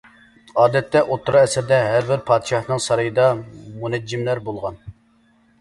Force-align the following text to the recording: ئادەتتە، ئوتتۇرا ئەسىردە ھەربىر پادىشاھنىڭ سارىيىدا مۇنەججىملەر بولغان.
ئادەتتە، 0.61 1.01
ئوتتۇرا 1.09 1.43
ئەسىردە 1.47 1.77
ھەربىر 1.89 2.23
پادىشاھنىڭ 2.31 2.81
سارىيىدا 2.89 3.29
مۇنەججىملەر 3.85 4.43
بولغان. 4.49 4.83